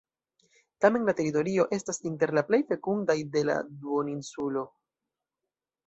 Tamen 0.85 1.05
la 1.09 1.13
teritorio 1.19 1.67
estas 1.77 2.01
inter 2.11 2.35
la 2.39 2.45
plej 2.49 2.61
fekundaj 2.73 3.19
de 3.37 3.45
la 3.53 3.59
duoninsulo. 3.85 4.69